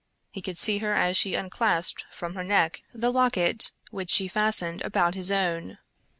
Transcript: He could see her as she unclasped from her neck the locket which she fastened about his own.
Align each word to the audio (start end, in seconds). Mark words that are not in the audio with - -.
He 0.31 0.41
could 0.41 0.57
see 0.57 0.79
her 0.79 0.95
as 0.95 1.15
she 1.15 1.35
unclasped 1.35 2.05
from 2.09 2.33
her 2.33 2.43
neck 2.43 2.81
the 2.91 3.11
locket 3.11 3.69
which 3.91 4.09
she 4.09 4.27
fastened 4.27 4.81
about 4.81 5.13
his 5.13 5.29
own. 5.29 5.77